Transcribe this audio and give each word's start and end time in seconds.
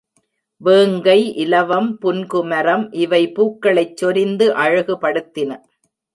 வேங்கை, 0.61 1.33
இலவம், 1.35 1.89
புன்குமரம் 2.01 2.87
இவை 2.95 3.33
பூக்களைச் 3.35 3.95
சொரிந்து 3.95 4.47
அழகுபடுத்தின. 4.57 5.59